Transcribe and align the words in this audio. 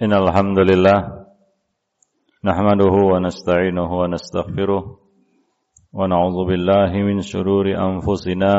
إن 0.00 0.12
الحمد 0.12 0.58
لله 0.58 0.98
نحمده 2.44 2.94
ونستعينه 3.12 3.90
ونستغفره 4.00 4.82
ونعوذ 5.92 6.38
بالله 6.48 6.90
من 7.08 7.20
شرور 7.20 7.66
أنفسنا 7.88 8.52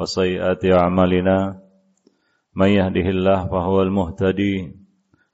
وسيئات 0.00 0.62
أعمالنا 0.64 1.36
من 2.56 2.68
يهده 2.68 3.06
الله 3.14 3.38
فهو 3.52 3.82
المهتدي 3.82 4.56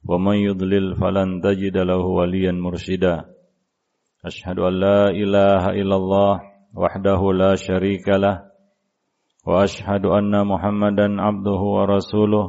ومن 0.08 0.36
يضلل 0.36 0.94
فلن 0.96 1.40
تجد 1.40 1.76
له 1.76 2.02
وليا 2.18 2.52
مرشدا 2.52 3.24
أشهد 4.26 4.58
أن 4.58 4.72
لا 4.80 5.00
إله 5.10 5.62
إلا 5.70 5.96
الله 5.96 6.34
وحده 6.74 7.20
لا 7.32 7.54
شريك 7.54 8.08
له 8.08 8.42
وأشهد 9.46 10.06
أن 10.06 10.46
محمدا 10.46 11.06
عبده 11.22 11.60
ورسوله 11.76 12.46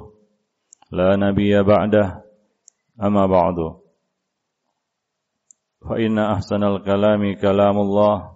لا 0.91 1.15
نبي 1.15 1.63
بعده 1.63 2.26
أما 3.03 3.25
بعد. 3.25 3.55
فإن 5.89 6.19
أحسن 6.19 6.63
الكلام 6.63 7.33
كلام 7.41 7.77
الله 7.77 8.31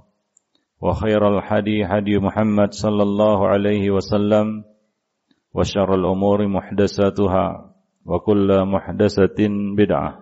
وخير 0.81 1.37
الحدي 1.37 1.85
حدي 1.85 2.17
محمد 2.19 2.73
صلى 2.73 3.03
الله 3.03 3.47
عليه 3.47 3.91
وسلم 3.91 4.63
وشر 5.53 5.95
الأمور 5.95 6.47
محدثاتها 6.47 7.73
وكل 8.05 8.65
محدثة 8.65 9.39
بدعة 9.77 10.19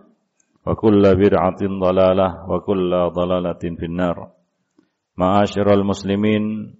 وكل 0.68 1.04
بدعة 1.16 1.62
ضلالة 1.62 2.50
وكل 2.50 2.92
ضلالة 3.14 3.64
في 3.78 3.86
النار. 3.86 4.32
معاشر 5.18 5.74
المسلمين 5.74 6.76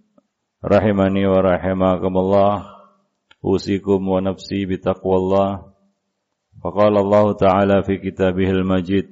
رحمني 0.66 1.28
ورحمكم 1.28 2.18
الله 2.18 2.66
أوصيكم 3.46 4.08
ونفسي 4.08 4.66
بتقوى 4.66 5.16
الله. 5.16 5.79
فقال 6.65 6.97
الله 6.97 7.33
تعالى 7.33 7.83
في 7.83 7.97
كتابه 7.97 8.51
المجيد 8.51 9.07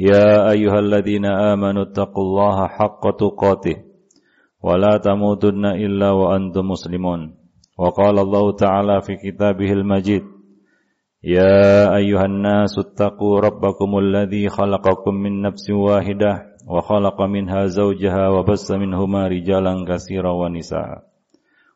يا 0.00 0.50
أيها 0.50 0.78
الذين 0.78 1.24
آمنوا 1.26 1.82
اتقوا 1.82 2.24
الله 2.24 2.66
حق 2.66 3.16
تقاته 3.16 3.76
ولا 4.62 4.96
تموتن 4.98 5.64
إلا 5.64 6.10
وأنتم 6.10 6.68
مسلمون 6.68 7.34
وقال 7.78 8.18
الله 8.18 8.52
تعالى 8.52 9.00
في 9.00 9.16
كتابه 9.16 9.72
المجيد 9.72 10.22
يا 11.24 11.96
أيها 11.96 12.24
الناس 12.24 12.78
اتقوا 12.78 13.40
ربكم 13.40 13.98
الذي 13.98 14.48
خلقكم 14.48 15.14
من 15.14 15.42
نفس 15.42 15.70
واحدة 15.70 16.46
وخلق 16.68 17.22
منها 17.22 17.66
زوجها 17.66 18.28
وبس 18.28 18.70
منهما 18.70 19.28
رجالا 19.28 19.84
كثيرا 19.88 20.30
ونساء 20.30 21.02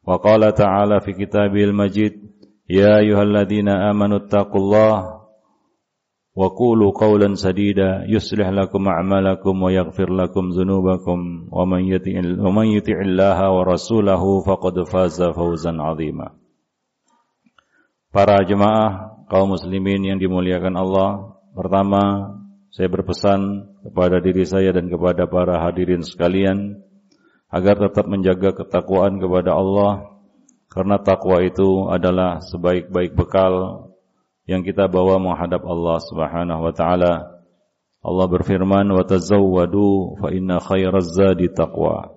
وقال 0.06 0.54
تعالى 0.54 1.00
في 1.00 1.12
كتابه 1.12 1.64
المجيد 1.64 2.12
يا 2.70 2.98
أيها 3.02 3.22
الذين 3.22 3.68
آمنوا 3.68 4.18
اتقوا 4.18 4.60
الله 4.60 5.20
وقولوا 6.34 6.90
قولا 6.90 7.34
سديدا 7.34 8.04
يصلح 8.08 8.48
لكم 8.48 8.88
أعمالكم 8.88 9.62
ويغفر 9.62 10.08
لكم 10.12 10.44
ذنوبكم 10.48 11.18
ومن 11.52 11.80
يطع 11.84 12.14
ومن 12.46 12.66
يطع 12.66 12.98
الله 13.00 13.38
ورسوله 13.50 14.22
فقد 14.40 14.74
فاز 14.92 15.22
فوزا 15.22 15.72
عظيما 15.72 16.28
Para 18.10 18.42
jemaah 18.42 19.22
kaum 19.30 19.54
muslimin 19.54 20.02
yang 20.02 20.18
dimuliakan 20.18 20.74
Allah, 20.74 21.38
pertama 21.54 22.34
saya 22.74 22.90
berpesan 22.90 23.70
kepada 23.86 24.18
diri 24.18 24.42
saya 24.42 24.74
dan 24.74 24.90
kepada 24.90 25.30
para 25.30 25.62
hadirin 25.62 26.02
sekalian 26.02 26.82
agar 27.50 27.78
tetap 27.78 28.10
menjaga 28.10 28.50
ketakwaan 28.50 29.22
kepada 29.22 29.54
Allah 29.54 30.13
karena 30.75 30.99
takwa 30.99 31.39
itu 31.39 31.87
adalah 31.87 32.43
sebaik-baik 32.43 33.15
bekal 33.15 33.87
yang 34.43 34.59
kita 34.59 34.91
bawa 34.91 35.23
menghadap 35.23 35.63
Allah 35.63 36.03
Subhanahu 36.03 36.67
wa 36.67 36.73
taala. 36.75 37.13
Allah 38.03 38.27
berfirman, 38.27 38.83
"Wa 38.91 39.07
tazawwadu 39.07 40.19
fa 40.19 40.35
inna 40.35 40.59
khairaz 40.59 41.15
zadi 41.15 41.47
taqwa." 41.47 42.11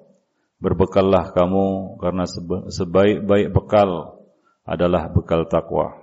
Berbekallah 0.58 1.30
kamu 1.38 1.96
karena 2.02 2.26
sebaik-baik 2.66 3.54
bekal 3.54 4.18
adalah 4.66 5.06
bekal 5.06 5.46
takwa. 5.46 5.94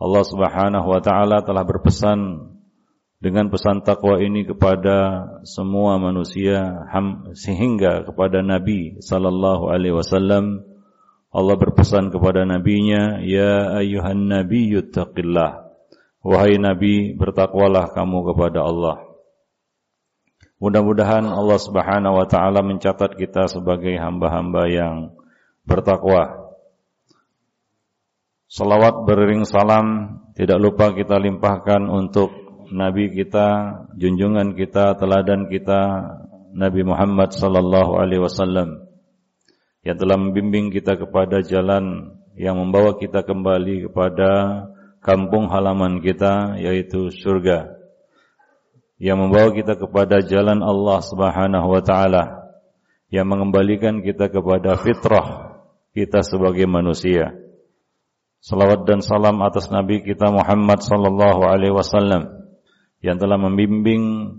Allah 0.00 0.24
Subhanahu 0.24 0.88
wa 0.88 1.00
taala 1.04 1.44
telah 1.44 1.60
berpesan 1.60 2.48
dengan 3.20 3.52
pesan 3.52 3.84
takwa 3.84 4.16
ini 4.16 4.48
kepada 4.48 5.28
semua 5.44 6.00
manusia 6.00 6.88
sehingga 7.36 8.08
kepada 8.08 8.40
Nabi 8.40 8.96
sallallahu 9.02 9.68
alaihi 9.68 9.92
wasallam 9.92 10.64
Allah 11.28 11.56
berpesan 11.60 12.08
kepada 12.08 12.48
nabinya, 12.48 13.20
"Ya 13.20 13.76
ayuhan 13.76 14.32
nabiyyu 14.32 14.88
taqillah." 14.88 15.68
Wahai 16.24 16.58
nabi, 16.58 17.14
bertakwalah 17.14 17.94
kamu 17.94 18.34
kepada 18.34 18.66
Allah. 18.66 19.06
Mudah-mudahan 20.58 21.22
Allah 21.30 21.58
Subhanahu 21.62 22.18
wa 22.18 22.26
taala 22.26 22.66
mencatat 22.66 23.14
kita 23.14 23.46
sebagai 23.46 23.94
hamba-hamba 23.94 24.66
yang 24.66 25.14
bertakwa. 25.62 26.50
Salawat 28.50 29.06
beriring 29.06 29.46
salam 29.46 30.18
tidak 30.34 30.58
lupa 30.58 30.90
kita 30.96 31.20
limpahkan 31.20 31.86
untuk 31.86 32.34
nabi 32.74 33.14
kita, 33.14 33.78
junjungan 33.94 34.58
kita, 34.58 34.98
teladan 34.98 35.46
kita 35.46 35.80
Nabi 36.56 36.82
Muhammad 36.82 37.30
sallallahu 37.36 38.00
alaihi 38.00 38.24
wasallam 38.24 38.87
yang 39.86 39.96
telah 39.98 40.16
membimbing 40.18 40.74
kita 40.74 40.98
kepada 40.98 41.42
jalan 41.42 42.14
yang 42.38 42.58
membawa 42.58 42.94
kita 42.98 43.26
kembali 43.26 43.90
kepada 43.90 44.30
kampung 45.02 45.50
halaman 45.50 46.02
kita 46.02 46.58
yaitu 46.58 47.10
surga 47.14 47.78
yang 48.98 49.18
membawa 49.22 49.54
kita 49.54 49.78
kepada 49.78 50.18
jalan 50.26 50.58
Allah 50.58 50.98
Subhanahu 51.02 51.68
wa 51.70 51.82
taala 51.82 52.24
yang 53.08 53.30
mengembalikan 53.30 54.02
kita 54.02 54.28
kepada 54.28 54.74
fitrah 54.76 55.58
kita 55.94 56.20
sebagai 56.26 56.66
manusia. 56.68 57.32
Salawat 58.38 58.86
dan 58.86 59.02
salam 59.02 59.42
atas 59.42 59.66
Nabi 59.70 60.02
kita 60.02 60.30
Muhammad 60.30 60.78
sallallahu 60.82 61.42
alaihi 61.42 61.74
wasallam 61.74 62.38
yang 63.02 63.18
telah 63.18 63.34
membimbing 63.34 64.34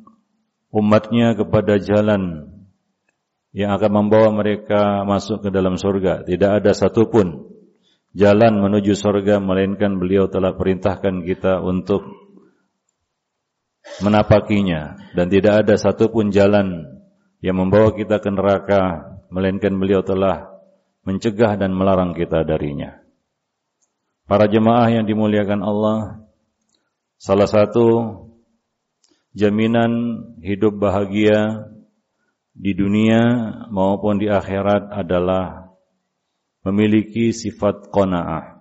umatnya 0.71 1.35
kepada 1.35 1.79
jalan 1.79 2.47
yang 3.49 3.73
akan 3.73 3.91
membawa 3.91 4.29
mereka 4.29 5.01
masuk 5.05 5.45
ke 5.45 5.49
dalam 5.49 5.77
surga. 5.77 6.21
Tidak 6.25 6.61
ada 6.61 6.71
satupun 6.73 7.49
jalan 8.13 8.61
menuju 8.61 8.93
surga 8.93 9.41
melainkan 9.41 9.97
beliau 9.97 10.29
telah 10.29 10.53
perintahkan 10.53 11.25
kita 11.25 11.61
untuk 11.61 12.05
menapakinya 14.05 14.97
dan 15.17 15.27
tidak 15.33 15.65
ada 15.65 15.75
satupun 15.81 16.29
jalan 16.29 16.85
yang 17.41 17.57
membawa 17.57 17.95
kita 17.95 18.21
ke 18.21 18.29
neraka 18.29 19.15
melainkan 19.33 19.73
beliau 19.77 20.05
telah 20.05 20.49
mencegah 21.07 21.57
dan 21.57 21.73
melarang 21.73 22.13
kita 22.13 22.45
darinya. 22.45 23.01
Para 24.29 24.45
jemaah 24.45 24.93
yang 24.93 25.09
dimuliakan 25.09 25.65
Allah, 25.65 26.21
salah 27.17 27.49
satu 27.49 28.13
jaminan 29.33 30.21
hidup 30.45 30.77
bahagia 30.77 31.65
di 32.59 32.75
dunia 32.75 33.23
maupun 33.71 34.19
di 34.19 34.27
akhirat 34.27 34.91
adalah 34.91 35.71
memiliki 36.67 37.31
sifat 37.31 37.87
qanaah. 37.87 38.59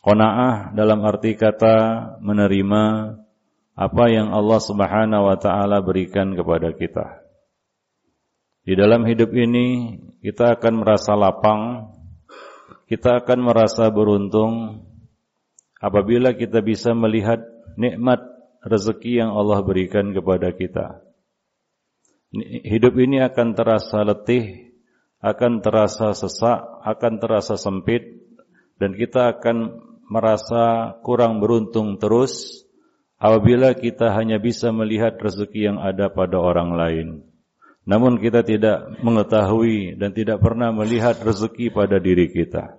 Qanaah 0.00 0.70
dalam 0.72 1.02
arti 1.02 1.34
kata 1.34 1.76
menerima 2.22 2.82
apa 3.74 4.04
yang 4.06 4.30
Allah 4.30 4.60
Subhanahu 4.62 5.26
wa 5.26 5.36
taala 5.42 5.82
berikan 5.82 6.38
kepada 6.38 6.70
kita. 6.70 7.18
Di 8.62 8.78
dalam 8.78 9.02
hidup 9.02 9.34
ini 9.34 9.98
kita 10.22 10.54
akan 10.54 10.86
merasa 10.86 11.18
lapang, 11.18 11.90
kita 12.86 13.26
akan 13.26 13.38
merasa 13.42 13.90
beruntung 13.90 14.86
apabila 15.82 16.30
kita 16.38 16.62
bisa 16.62 16.94
melihat 16.94 17.42
nikmat 17.74 18.22
rezeki 18.62 19.18
yang 19.18 19.34
Allah 19.34 19.66
berikan 19.66 20.14
kepada 20.14 20.54
kita. 20.54 21.09
Hidup 22.30 22.94
ini 22.94 23.18
akan 23.18 23.58
terasa 23.58 24.06
letih, 24.06 24.70
akan 25.18 25.58
terasa 25.66 26.14
sesak, 26.14 26.62
akan 26.86 27.18
terasa 27.18 27.58
sempit, 27.58 28.06
dan 28.78 28.94
kita 28.94 29.34
akan 29.34 29.82
merasa 30.06 30.94
kurang 31.02 31.42
beruntung 31.42 31.98
terus 31.98 32.66
apabila 33.18 33.74
kita 33.74 34.14
hanya 34.14 34.38
bisa 34.38 34.70
melihat 34.70 35.18
rezeki 35.18 35.74
yang 35.74 35.78
ada 35.82 36.06
pada 36.10 36.38
orang 36.38 36.70
lain. 36.74 37.08
Namun 37.82 38.22
kita 38.22 38.46
tidak 38.46 39.02
mengetahui 39.02 39.98
dan 39.98 40.14
tidak 40.14 40.38
pernah 40.38 40.70
melihat 40.70 41.18
rezeki 41.18 41.74
pada 41.74 41.98
diri 41.98 42.30
kita. 42.30 42.78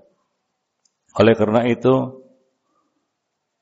Oleh 1.19 1.36
karena 1.36 1.68
itu, 1.68 2.20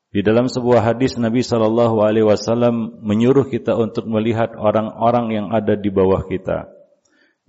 di 0.10 0.26
dalam 0.26 0.50
sebuah 0.50 0.82
hadis 0.82 1.22
Nabi 1.22 1.46
Shallallahu 1.46 2.02
Alaihi 2.02 2.26
Wasallam 2.26 3.06
menyuruh 3.06 3.46
kita 3.46 3.78
untuk 3.78 4.10
melihat 4.10 4.58
orang-orang 4.58 5.30
yang 5.30 5.48
ada 5.54 5.78
di 5.78 5.94
bawah 5.94 6.26
kita. 6.26 6.70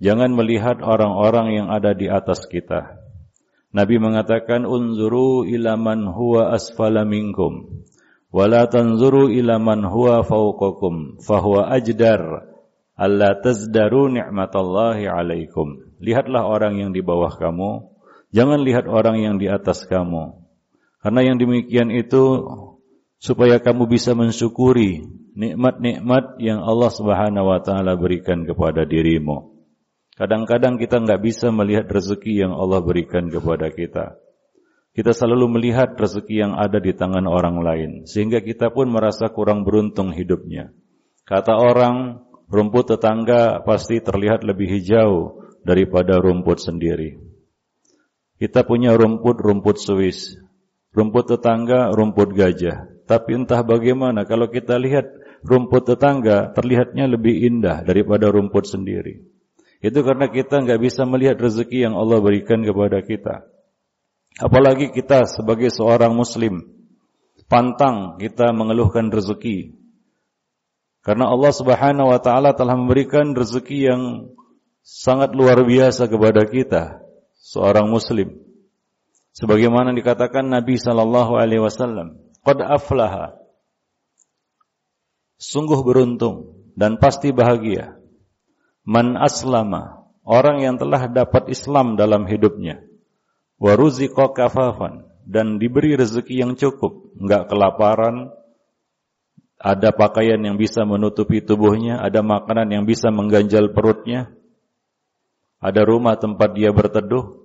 Jangan 0.01 0.33
melihat 0.33 0.81
orang-orang 0.81 1.57
yang 1.57 1.67
ada 1.73 1.93
di 1.93 2.09
atas 2.09 2.45
kita. 2.45 3.01
Nabi 3.73 3.97
mengatakan 3.97 4.65
unzuru 4.67 5.47
ila 5.47 5.77
man 5.79 6.05
huwa 6.09 6.51
asfala 6.51 7.07
minkum 7.07 7.85
wala 8.31 8.67
tanzuru 8.67 9.31
ila 9.31 9.59
man 9.59 9.85
huwa 9.85 10.23
fawqakum 10.23 11.19
fahuwa 11.23 11.71
ajdar 11.71 12.51
alla 12.97 13.37
tazdaru 13.37 14.09
ni'matallahi 14.13 15.09
alaikum. 15.09 15.81
Lihatlah 16.01 16.45
orang 16.49 16.81
yang 16.81 16.91
di 16.93 17.01
bawah 17.05 17.33
kamu, 17.33 17.89
jangan 18.33 18.59
lihat 18.61 18.85
orang 18.89 19.21
yang 19.21 19.35
di 19.37 19.49
atas 19.49 19.85
kamu. 19.85 20.40
Karena 21.01 21.21
yang 21.25 21.37
demikian 21.41 21.89
itu 21.89 22.45
supaya 23.17 23.57
kamu 23.57 23.89
bisa 23.89 24.13
mensyukuri 24.13 25.01
nikmat-nikmat 25.33 26.37
yang 26.37 26.61
Allah 26.61 26.91
Subhanahu 26.93 27.49
wa 27.49 27.59
taala 27.61 27.97
berikan 27.97 28.45
kepada 28.45 28.85
dirimu. 28.85 29.53
Kadang-kadang 30.13 30.77
kita 30.77 31.01
nggak 31.01 31.21
bisa 31.25 31.49
melihat 31.49 31.89
rezeki 31.89 32.45
yang 32.45 32.53
Allah 32.53 32.85
berikan 32.85 33.33
kepada 33.33 33.73
kita. 33.73 34.21
Kita 34.91 35.15
selalu 35.15 35.57
melihat 35.57 35.95
rezeki 35.95 36.35
yang 36.35 36.53
ada 36.59 36.77
di 36.77 36.91
tangan 36.91 37.23
orang 37.25 37.63
lain, 37.63 37.91
sehingga 38.03 38.43
kita 38.43 38.75
pun 38.75 38.91
merasa 38.91 39.31
kurang 39.31 39.63
beruntung 39.63 40.11
hidupnya. 40.11 40.75
Kata 41.23 41.55
orang, 41.55 42.27
rumput 42.51 42.91
tetangga 42.91 43.63
pasti 43.63 44.03
terlihat 44.03 44.43
lebih 44.43 44.67
hijau 44.67 45.41
daripada 45.63 46.19
rumput 46.19 46.59
sendiri. 46.59 47.23
Kita 48.35 48.67
punya 48.67 48.91
rumput-rumput 48.99 49.79
Swiss, 49.79 50.35
rumput 50.91 51.35
tetangga, 51.35 51.91
rumput 51.91 52.35
gajah. 52.35 52.87
Tapi 53.07 53.43
entah 53.43 53.63
bagaimana 53.63 54.23
kalau 54.23 54.47
kita 54.47 54.79
lihat 54.79 55.07
rumput 55.43 55.83
tetangga 55.87 56.55
terlihatnya 56.55 57.09
lebih 57.11 57.35
indah 57.47 57.83
daripada 57.83 58.31
rumput 58.31 58.67
sendiri. 58.69 59.23
Itu 59.81 60.05
karena 60.05 60.29
kita 60.29 60.61
nggak 60.61 60.79
bisa 60.79 61.03
melihat 61.09 61.41
rezeki 61.41 61.89
yang 61.89 61.95
Allah 61.97 62.21
berikan 62.21 62.61
kepada 62.61 63.01
kita. 63.01 63.49
Apalagi 64.37 64.93
kita 64.93 65.27
sebagai 65.27 65.73
seorang 65.73 66.13
muslim, 66.15 66.63
pantang 67.51 68.15
kita 68.21 68.53
mengeluhkan 68.53 69.11
rezeki 69.11 69.81
karena 71.01 71.33
Allah 71.33 71.49
Subhanahu 71.49 72.13
wa 72.13 72.19
taala 72.21 72.53
telah 72.53 72.77
memberikan 72.77 73.33
rezeki 73.33 73.77
yang 73.89 74.01
sangat 74.85 75.33
luar 75.33 75.57
biasa 75.65 76.05
kepada 76.05 76.45
kita, 76.45 77.01
seorang 77.41 77.89
muslim. 77.89 78.37
Sebagaimana 79.31 79.95
dikatakan 79.95 80.51
Nabi 80.51 80.75
sallallahu 80.75 81.39
alaihi 81.39 81.63
wasallam, 81.63 82.19
"Qad 82.43 82.59
aflaha." 82.59 83.39
Sungguh 85.39 85.81
beruntung 85.81 86.67
dan 86.75 86.99
pasti 87.01 87.33
bahagia. 87.33 87.97
Man 88.83 89.15
aslama, 89.15 90.09
orang 90.21 90.61
yang 90.61 90.75
telah 90.77 91.09
dapat 91.09 91.49
Islam 91.49 91.95
dalam 91.95 92.27
hidupnya. 92.27 92.83
Wa 93.61 93.77
ruziqa 93.77 94.33
kafafan 94.35 95.05
dan 95.25 95.57
diberi 95.57 95.93
rezeki 95.95 96.35
yang 96.45 96.53
cukup, 96.57 97.13
enggak 97.17 97.49
kelaparan, 97.49 98.33
ada 99.61 99.93
pakaian 99.93 100.41
yang 100.41 100.57
bisa 100.57 100.81
menutupi 100.81 101.39
tubuhnya, 101.45 102.01
ada 102.01 102.25
makanan 102.25 102.67
yang 102.73 102.83
bisa 102.89 103.13
mengganjal 103.13 103.69
perutnya, 103.69 104.33
ada 105.61 105.85
rumah 105.85 106.17
tempat 106.17 106.57
dia 106.57 106.73
berteduh, 106.73 107.40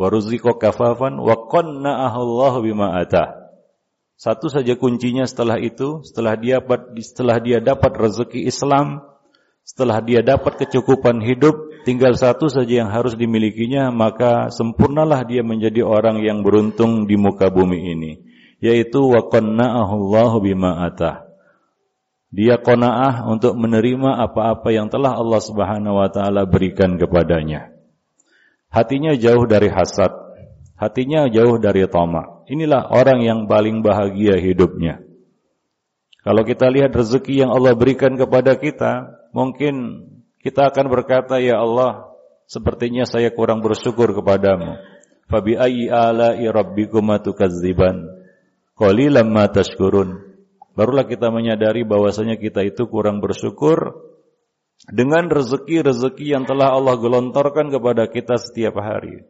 waruziko 0.00 0.56
kafafan 0.56 1.20
wa 1.20 1.36
qanna'ahu 1.44 2.64
bima 2.64 2.96
atah. 2.96 3.52
Satu 4.16 4.48
saja 4.48 4.76
kuncinya 4.80 5.28
setelah 5.28 5.60
itu, 5.60 6.00
setelah 6.04 6.40
dia 6.40 6.60
setelah 7.04 7.36
dia 7.40 7.60
dapat 7.60 7.92
rezeki 7.92 8.48
Islam, 8.48 9.04
setelah 9.64 10.00
dia 10.00 10.24
dapat 10.24 10.60
kecukupan 10.64 11.20
hidup, 11.20 11.84
tinggal 11.84 12.16
satu 12.16 12.48
saja 12.48 12.84
yang 12.84 12.88
harus 12.88 13.16
dimilikinya, 13.16 13.92
maka 13.92 14.48
sempurnalah 14.48 15.24
dia 15.28 15.44
menjadi 15.44 15.84
orang 15.84 16.24
yang 16.24 16.40
beruntung 16.40 17.04
di 17.04 17.20
muka 17.20 17.52
bumi 17.52 17.92
ini, 17.92 18.12
yaitu 18.60 19.04
wa 19.04 19.28
qanna'ahu 19.28 20.36
bima 20.40 20.84
atah 20.88 21.30
dia 22.30 22.62
qanaah 22.62 23.26
untuk 23.26 23.58
menerima 23.58 24.22
apa-apa 24.22 24.70
yang 24.70 24.86
telah 24.86 25.18
Allah 25.18 25.42
Subhanahu 25.42 25.98
wa 25.98 26.08
taala 26.14 26.46
berikan 26.46 26.94
kepadanya. 26.94 27.79
Hatinya 28.70 29.18
jauh 29.18 29.50
dari 29.50 29.66
hasad, 29.66 30.14
hatinya 30.78 31.26
jauh 31.26 31.58
dari 31.58 31.82
tamak. 31.90 32.46
Inilah 32.46 32.86
orang 32.94 33.26
yang 33.26 33.50
paling 33.50 33.82
bahagia 33.82 34.38
hidupnya. 34.38 35.02
Kalau 36.22 36.46
kita 36.46 36.70
lihat 36.70 36.94
rezeki 36.94 37.42
yang 37.42 37.50
Allah 37.50 37.74
berikan 37.74 38.14
kepada 38.14 38.54
kita, 38.54 39.10
mungkin 39.34 40.06
kita 40.38 40.70
akan 40.70 40.86
berkata, 40.86 41.42
"Ya 41.42 41.58
Allah, 41.58 42.14
sepertinya 42.46 43.02
saya 43.02 43.34
kurang 43.34 43.58
bersyukur 43.58 44.14
kepadamu." 44.14 44.78
Fabi 45.30 45.54
ayyi 45.58 45.86
ala'i 45.90 46.46
rabbikuma 46.46 47.22
tukadziban? 47.22 48.06
Qalilan 48.74 49.30
ma 49.30 49.46
tashkurun. 49.46 50.18
Barulah 50.74 51.06
kita 51.06 51.30
menyadari 51.30 51.86
bahwasanya 51.86 52.38
kita 52.38 52.66
itu 52.66 52.86
kurang 52.90 53.22
bersyukur 53.22 54.09
dengan 54.88 55.28
rezeki-rezeki 55.28 56.26
yang 56.40 56.44
telah 56.48 56.72
Allah 56.72 56.96
gelontorkan 56.96 57.68
kepada 57.68 58.08
kita 58.08 58.40
setiap 58.40 58.80
hari. 58.80 59.20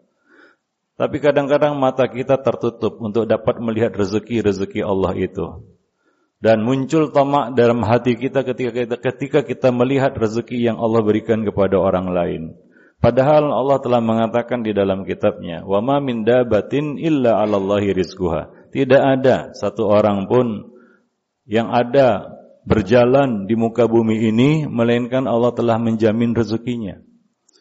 Tapi 0.95 1.17
kadang-kadang 1.17 1.81
mata 1.81 2.05
kita 2.07 2.37
tertutup 2.39 3.01
untuk 3.01 3.25
dapat 3.25 3.57
melihat 3.59 3.97
rezeki-rezeki 3.97 4.85
Allah 4.85 5.17
itu. 5.17 5.65
Dan 6.41 6.65
muncul 6.65 7.13
tamak 7.13 7.53
dalam 7.57 7.85
hati 7.85 8.17
kita 8.17 8.45
ketika 8.45 8.73
kita 8.73 8.97
ketika 8.97 9.41
kita 9.45 9.69
melihat 9.73 10.17
rezeki 10.17 10.73
yang 10.73 10.77
Allah 10.81 11.05
berikan 11.05 11.45
kepada 11.45 11.77
orang 11.77 12.13
lain. 12.13 12.43
Padahal 13.01 13.49
Allah 13.49 13.81
telah 13.81 14.01
mengatakan 14.05 14.61
di 14.61 14.77
dalam 14.77 15.09
kitabnya, 15.09 15.65
"Wa 15.65 15.81
ma 15.81 16.01
min 16.05 16.25
dabatin 16.25 17.01
illa 17.01 17.41
'alallahi 17.41 17.97
rizquha." 17.97 18.53
Tidak 18.73 19.03
ada 19.21 19.57
satu 19.57 19.89
orang 19.89 20.29
pun 20.29 20.69
yang 21.49 21.73
ada 21.73 22.40
berjalan 22.65 23.49
di 23.49 23.55
muka 23.57 23.89
bumi 23.89 24.29
ini 24.29 24.65
melainkan 24.69 25.25
Allah 25.25 25.53
telah 25.53 25.81
menjamin 25.81 26.37
rezekinya. 26.37 27.01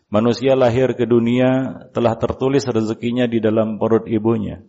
Manusia 0.09 0.57
lahir 0.57 0.97
ke 0.97 1.05
dunia 1.05 1.85
telah 1.93 2.17
tertulis 2.17 2.65
rezekinya 2.65 3.29
di 3.29 3.37
dalam 3.37 3.77
perut 3.77 4.09
ibunya. 4.09 4.65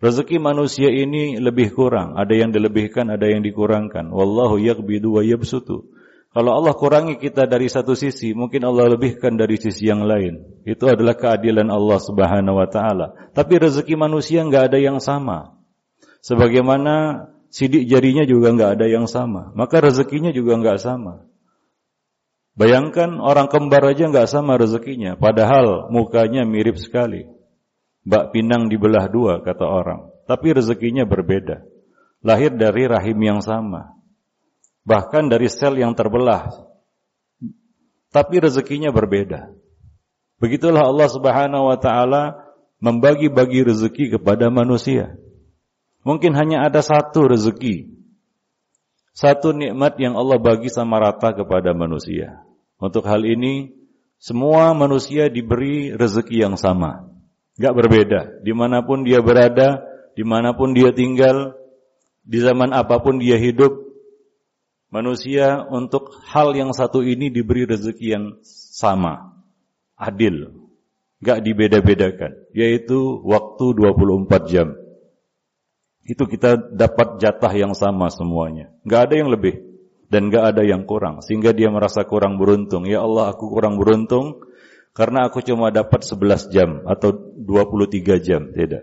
Rezeki 0.00 0.40
manusia 0.40 0.88
ini 0.88 1.36
lebih 1.36 1.76
kurang, 1.76 2.16
ada 2.16 2.32
yang 2.32 2.52
dilebihkan, 2.52 3.12
ada 3.12 3.28
yang 3.28 3.44
dikurangkan. 3.44 4.08
Wallahu 4.08 4.56
yaqbidu 4.56 5.20
wa 5.20 5.22
yabsutu. 5.24 5.92
Kalau 6.30 6.56
Allah 6.56 6.72
kurangi 6.78 7.18
kita 7.18 7.44
dari 7.44 7.66
satu 7.66 7.98
sisi, 7.98 8.32
mungkin 8.32 8.62
Allah 8.62 8.94
lebihkan 8.96 9.34
dari 9.34 9.58
sisi 9.58 9.90
yang 9.90 10.06
lain. 10.06 10.62
Itu 10.62 10.88
adalah 10.88 11.18
keadilan 11.18 11.68
Allah 11.68 11.98
Subhanahu 12.00 12.56
wa 12.56 12.68
taala. 12.70 13.12
Tapi 13.34 13.60
rezeki 13.60 13.98
manusia 13.98 14.40
nggak 14.46 14.72
ada 14.72 14.78
yang 14.78 15.02
sama. 15.02 15.58
Sebagaimana 16.22 17.26
sidik 17.50 17.90
jarinya 17.90 18.22
juga 18.24 18.54
nggak 18.54 18.70
ada 18.78 18.86
yang 18.86 19.10
sama, 19.10 19.50
maka 19.58 19.82
rezekinya 19.82 20.30
juga 20.30 20.56
nggak 20.56 20.78
sama. 20.78 21.26
Bayangkan 22.54 23.18
orang 23.18 23.50
kembar 23.50 23.90
aja 23.90 24.06
nggak 24.06 24.30
sama 24.30 24.58
rezekinya, 24.58 25.18
padahal 25.18 25.90
mukanya 25.90 26.46
mirip 26.46 26.78
sekali. 26.78 27.26
Mbak 28.06 28.32
Pinang 28.32 28.72
dibelah 28.72 29.12
dua 29.12 29.44
kata 29.44 29.66
orang, 29.66 30.08
tapi 30.24 30.56
rezekinya 30.56 31.04
berbeda. 31.04 31.66
Lahir 32.24 32.52
dari 32.52 32.84
rahim 32.84 33.16
yang 33.20 33.40
sama, 33.40 33.96
bahkan 34.84 35.28
dari 35.28 35.48
sel 35.48 35.76
yang 35.76 35.92
terbelah, 35.96 36.52
tapi 38.12 38.40
rezekinya 38.40 38.92
berbeda. 38.92 39.52
Begitulah 40.40 40.88
Allah 40.88 41.08
Subhanahu 41.08 41.68
wa 41.68 41.78
taala 41.80 42.50
membagi-bagi 42.80 43.68
rezeki 43.68 44.16
kepada 44.18 44.48
manusia. 44.48 45.16
Mungkin 46.00 46.32
hanya 46.32 46.64
ada 46.64 46.80
satu 46.80 47.28
rezeki. 47.28 47.92
Satu 49.12 49.52
nikmat 49.52 50.00
yang 50.00 50.16
Allah 50.16 50.40
bagi 50.40 50.72
sama 50.72 50.96
rata 50.96 51.36
kepada 51.36 51.76
manusia. 51.76 52.40
Untuk 52.80 53.04
hal 53.04 53.20
ini, 53.28 53.76
semua 54.16 54.72
manusia 54.72 55.28
diberi 55.28 55.92
rezeki 55.92 56.48
yang 56.48 56.56
sama. 56.56 57.04
Gak 57.60 57.76
berbeda. 57.76 58.40
Di 58.40 58.56
mana 58.56 58.80
pun 58.80 59.04
dia 59.04 59.20
berada, 59.20 59.84
di 60.16 60.24
mana 60.24 60.56
pun 60.56 60.72
dia 60.72 60.88
tinggal, 60.96 61.52
di 62.24 62.40
zaman 62.40 62.72
apa 62.72 63.04
pun 63.04 63.20
dia 63.20 63.36
hidup, 63.36 63.76
manusia 64.88 65.68
untuk 65.68 66.16
hal 66.32 66.56
yang 66.56 66.72
satu 66.72 67.04
ini 67.04 67.28
diberi 67.28 67.68
rezeki 67.68 68.06
yang 68.08 68.24
sama. 68.40 69.36
Adil. 70.00 70.64
Gak 71.20 71.44
dibeda-bedakan. 71.44 72.48
Yaitu 72.56 73.20
waktu 73.20 73.76
24 73.76 74.48
jam 74.48 74.79
itu 76.10 76.26
kita 76.26 76.74
dapat 76.74 77.22
jatah 77.22 77.54
yang 77.54 77.70
sama 77.78 78.10
semuanya. 78.10 78.74
Gak 78.82 79.10
ada 79.10 79.14
yang 79.14 79.30
lebih 79.30 79.62
dan 80.10 80.26
gak 80.26 80.54
ada 80.54 80.66
yang 80.66 80.82
kurang. 80.82 81.22
Sehingga 81.22 81.54
dia 81.54 81.70
merasa 81.70 82.02
kurang 82.02 82.34
beruntung. 82.34 82.82
Ya 82.90 83.06
Allah 83.06 83.30
aku 83.30 83.46
kurang 83.46 83.78
beruntung 83.78 84.42
karena 84.90 85.30
aku 85.30 85.38
cuma 85.46 85.70
dapat 85.70 86.02
11 86.02 86.50
jam 86.50 86.82
atau 86.82 87.14
23 87.14 88.18
jam. 88.18 88.50
Tidak. 88.50 88.82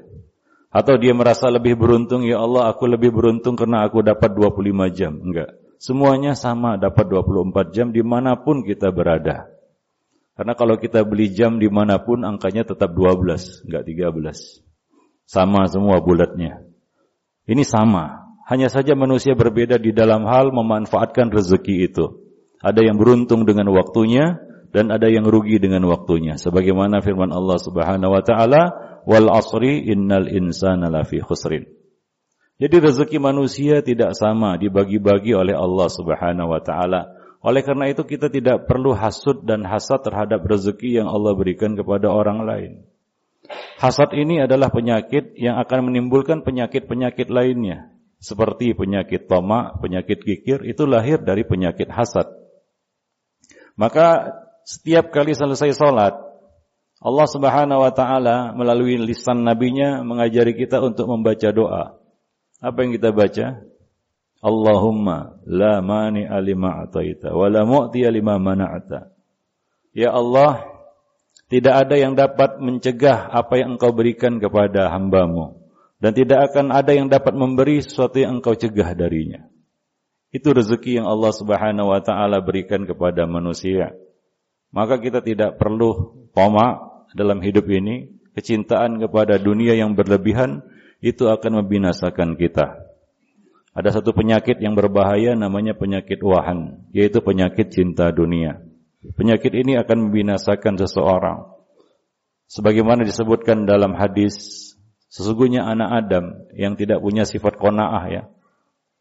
Atau 0.72 0.96
dia 1.00 1.12
merasa 1.12 1.52
lebih 1.52 1.76
beruntung, 1.80 2.24
ya 2.24 2.40
Allah 2.44 2.72
aku 2.72 2.88
lebih 2.88 3.12
beruntung 3.12 3.60
karena 3.60 3.84
aku 3.84 4.04
dapat 4.04 4.32
25 4.32 4.88
jam. 4.96 5.16
Enggak. 5.20 5.52
Semuanya 5.78 6.32
sama 6.34 6.80
dapat 6.80 7.12
24 7.12 7.76
jam 7.76 7.92
di 7.92 8.02
mana 8.02 8.40
pun 8.40 8.64
kita 8.64 8.90
berada. 8.96 9.52
Karena 10.38 10.54
kalau 10.54 10.78
kita 10.78 11.02
beli 11.02 11.34
jam 11.34 11.58
di 11.60 11.68
mana 11.68 11.98
pun 11.98 12.22
angkanya 12.22 12.64
tetap 12.64 12.94
12, 12.94 13.68
enggak 13.68 13.84
13. 13.84 14.64
Sama 15.28 15.68
semua 15.68 16.00
bulatnya. 16.00 16.67
Ini 17.48 17.64
sama. 17.64 18.36
Hanya 18.48 18.68
saja 18.68 18.96
manusia 18.96 19.36
berbeda 19.36 19.80
di 19.80 19.96
dalam 19.96 20.28
hal 20.28 20.52
memanfaatkan 20.52 21.32
rezeki 21.32 21.76
itu. 21.88 22.06
Ada 22.60 22.84
yang 22.84 23.00
beruntung 23.00 23.48
dengan 23.48 23.72
waktunya 23.72 24.40
dan 24.72 24.92
ada 24.92 25.08
yang 25.08 25.24
rugi 25.24 25.60
dengan 25.60 25.88
waktunya. 25.88 26.36
Sebagaimana 26.36 27.00
firman 27.00 27.32
Allah 27.32 27.60
Subhanahu 27.60 28.12
wa 28.12 28.24
taala, 28.24 28.62
"Wal 29.08 29.32
asri 29.32 29.88
innal 29.88 30.28
insana 30.28 30.92
lafi 30.92 31.24
khusrin." 31.24 31.68
Jadi 32.58 32.76
rezeki 32.82 33.22
manusia 33.22 33.86
tidak 33.86 34.18
sama 34.18 34.58
dibagi-bagi 34.58 35.38
oleh 35.38 35.54
Allah 35.54 35.88
Subhanahu 35.94 36.50
wa 36.50 36.62
taala. 36.64 37.14
Oleh 37.46 37.62
karena 37.62 37.88
itu 37.94 38.02
kita 38.02 38.34
tidak 38.34 38.66
perlu 38.66 38.98
hasud 38.98 39.46
dan 39.46 39.62
hasad 39.62 40.02
terhadap 40.02 40.42
rezeki 40.42 41.00
yang 41.00 41.08
Allah 41.08 41.38
berikan 41.38 41.78
kepada 41.78 42.10
orang 42.10 42.44
lain. 42.44 42.72
Hasad 43.78 44.14
ini 44.18 44.44
adalah 44.44 44.74
penyakit 44.74 45.38
yang 45.38 45.62
akan 45.62 45.92
menimbulkan 45.92 46.42
penyakit-penyakit 46.42 47.30
lainnya. 47.30 47.94
Seperti 48.18 48.74
penyakit 48.74 49.30
tomak, 49.30 49.78
penyakit 49.78 50.26
kikir, 50.26 50.66
itu 50.66 50.90
lahir 50.90 51.22
dari 51.22 51.46
penyakit 51.46 51.88
hasad. 51.94 52.26
Maka 53.78 54.34
setiap 54.66 55.14
kali 55.14 55.38
selesai 55.38 55.78
sholat, 55.78 56.18
Allah 56.98 57.28
subhanahu 57.30 57.86
wa 57.86 57.94
ta'ala 57.94 58.58
melalui 58.58 58.98
lisan 58.98 59.46
nabinya 59.46 60.02
mengajari 60.02 60.58
kita 60.58 60.82
untuk 60.82 61.06
membaca 61.06 61.54
doa. 61.54 61.94
Apa 62.58 62.78
yang 62.82 62.98
kita 62.98 63.14
baca? 63.14 63.62
Allahumma 64.42 65.38
la 65.46 65.82
mani 65.82 66.26
alima 66.26 66.86
ataita 66.86 67.34
wa 67.34 67.46
la 67.54 67.66
mu'ti 67.70 68.02
lima 68.10 68.42
mana'ata. 68.42 69.14
Ya 69.94 70.14
Allah, 70.14 70.67
tidak 71.48 71.88
ada 71.88 71.96
yang 71.96 72.14
dapat 72.20 72.60
mencegah 72.60 73.32
apa 73.32 73.64
yang 73.64 73.80
engkau 73.80 73.96
berikan 73.96 74.36
kepada 74.44 74.92
hambamu. 74.92 75.64
Dan 75.98 76.14
tidak 76.14 76.54
akan 76.54 76.70
ada 76.70 76.94
yang 76.94 77.10
dapat 77.10 77.34
memberi 77.34 77.82
sesuatu 77.82 78.22
yang 78.22 78.38
engkau 78.38 78.54
cegah 78.54 78.94
darinya. 78.94 79.48
Itu 80.30 80.54
rezeki 80.54 81.02
yang 81.02 81.08
Allah 81.10 81.34
subhanahu 81.34 81.90
wa 81.90 82.04
ta'ala 82.04 82.44
berikan 82.44 82.86
kepada 82.86 83.26
manusia. 83.26 83.96
Maka 84.70 85.00
kita 85.02 85.24
tidak 85.24 85.58
perlu 85.58 86.14
tomak 86.36 87.08
dalam 87.16 87.40
hidup 87.42 87.66
ini. 87.72 88.14
Kecintaan 88.38 89.02
kepada 89.02 89.42
dunia 89.42 89.74
yang 89.74 89.98
berlebihan, 89.98 90.62
itu 91.02 91.26
akan 91.26 91.66
membinasakan 91.66 92.38
kita. 92.38 92.86
Ada 93.74 93.98
satu 93.98 94.14
penyakit 94.14 94.62
yang 94.62 94.78
berbahaya 94.78 95.34
namanya 95.34 95.74
penyakit 95.74 96.22
wahan, 96.22 96.86
yaitu 96.94 97.18
penyakit 97.26 97.74
cinta 97.74 98.14
dunia. 98.14 98.67
Penyakit 99.04 99.54
ini 99.54 99.78
akan 99.78 100.10
membinasakan 100.10 100.78
seseorang. 100.82 101.54
Sebagaimana 102.48 103.04
disebutkan 103.04 103.68
dalam 103.68 103.94
hadis, 103.94 104.74
sesungguhnya 105.12 105.68
anak 105.68 105.90
Adam 106.06 106.26
yang 106.56 106.80
tidak 106.80 107.04
punya 107.04 107.28
sifat 107.28 107.60
kona'ah 107.60 108.06
ya, 108.08 108.24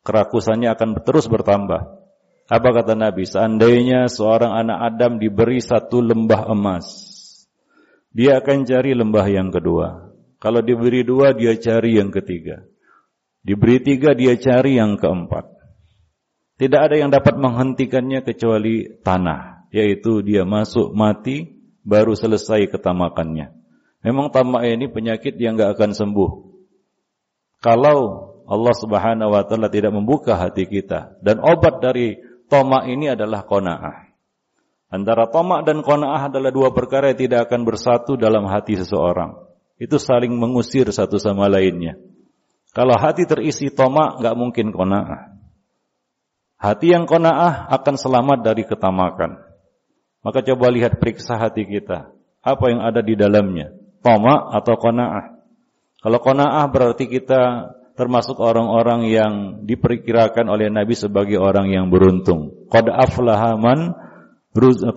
kerakusannya 0.03 0.69
akan 0.75 1.01
terus 1.07 1.31
bertambah. 1.31 2.03
Apa 2.47 2.69
kata 2.71 2.95
Nabi? 2.95 3.27
Seandainya 3.27 4.07
seorang 4.07 4.55
anak 4.55 4.79
Adam 4.95 5.19
diberi 5.19 5.59
satu 5.59 5.99
lembah 5.99 6.47
emas, 6.51 6.87
dia 8.15 8.39
akan 8.39 8.67
cari 8.69 8.95
lembah 8.95 9.27
yang 9.27 9.49
kedua. 9.51 10.13
Kalau 10.37 10.61
diberi 10.61 11.03
dua, 11.03 11.33
dia 11.33 11.57
cari 11.57 11.97
yang 11.99 12.13
ketiga. 12.13 12.63
Diberi 13.47 13.83
tiga, 13.83 14.13
dia 14.13 14.35
cari 14.37 14.79
yang 14.79 14.99
keempat. 14.99 15.57
Tidak 16.57 16.81
ada 16.81 16.97
yang 16.97 17.13
dapat 17.13 17.37
menghentikannya 17.37 18.25
kecuali 18.25 19.01
tanah, 19.05 19.56
yaitu 19.71 20.23
dia 20.23 20.47
masuk 20.47 20.93
mati, 20.97 21.57
baru 21.87 22.19
selesai 22.19 22.67
ketamakannya. 22.71 23.55
Memang 24.03 24.31
tamak 24.31 24.67
ini 24.67 24.87
penyakit 24.91 25.35
yang 25.39 25.59
gak 25.59 25.79
akan 25.79 25.91
sembuh. 25.95 26.31
Kalau 27.63 27.99
Allah 28.47 28.75
Subhanahu 28.79 29.35
wa 29.35 29.43
taala 29.43 29.67
tidak 29.67 29.91
membuka 29.91 30.39
hati 30.39 30.71
kita 30.71 31.19
dan 31.19 31.43
obat 31.43 31.83
dari 31.83 32.15
tamak 32.47 32.87
ini 32.87 33.11
adalah 33.11 33.43
qanaah. 33.43 34.07
Antara 34.87 35.27
tamak 35.27 35.67
dan 35.67 35.83
qanaah 35.83 36.31
adalah 36.31 36.55
dua 36.55 36.71
perkara 36.71 37.11
yang 37.11 37.19
tidak 37.19 37.51
akan 37.51 37.67
bersatu 37.67 38.15
dalam 38.15 38.47
hati 38.47 38.79
seseorang. 38.79 39.35
Itu 39.77 39.99
saling 39.99 40.31
mengusir 40.31 40.87
satu 40.95 41.19
sama 41.19 41.51
lainnya. 41.51 41.99
Kalau 42.71 42.95
hati 42.95 43.27
terisi 43.27 43.73
tomak, 43.73 44.21
nggak 44.21 44.37
mungkin 44.37 44.71
kona'ah. 44.71 45.37
Hati 46.57 46.93
yang 46.93 47.05
kona'ah 47.09 47.73
akan 47.73 47.95
selamat 47.99 48.39
dari 48.47 48.63
ketamakan. 48.69 49.46
Maka 50.27 50.43
coba 50.43 50.75
lihat 50.75 50.99
periksa 50.99 51.39
hati 51.39 51.63
kita. 51.63 52.11
Apa 52.43 52.75
yang 52.75 52.83
ada 52.83 52.99
di 52.99 53.15
dalamnya? 53.15 53.71
Tomak 54.03 54.51
atau 54.59 54.75
kona'ah? 54.75 55.39
Kalau 56.03 56.19
kona'ah 56.19 56.67
berarti 56.67 57.07
kita 57.07 57.71
termasuk 57.95 58.43
orang-orang 58.43 59.07
yang 59.07 59.33
diperkirakan 59.63 60.51
oleh 60.51 60.67
Nabi 60.67 60.99
sebagai 60.99 61.39
orang 61.39 61.71
yang 61.71 61.87
beruntung. 61.95 62.67
Qad 62.67 62.91
aflaha 62.91 63.55
man 63.55 63.95